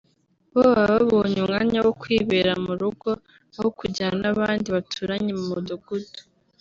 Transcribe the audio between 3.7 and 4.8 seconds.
kwegerana n’abandi